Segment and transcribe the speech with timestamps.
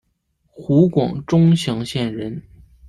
[0.49, 2.41] 湖广钟祥县人。